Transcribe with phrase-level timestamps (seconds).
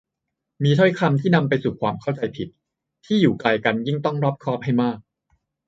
[0.63, 2.49] มีถ้อยคำที่นำไปสู่ความเข้าใจผิด
[3.05, 4.97] ที่อยู่ไกลกันยิ่งต้องรอบคอบให้มาก